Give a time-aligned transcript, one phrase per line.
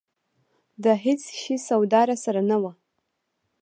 [0.83, 2.71] د هېڅ شي سودا راسره نه وه.